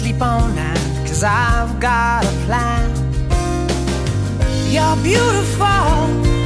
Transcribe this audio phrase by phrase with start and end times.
[0.00, 2.88] sleep on that, cause I've got a plan.
[4.72, 6.39] You're beautiful.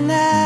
[0.00, 0.43] now.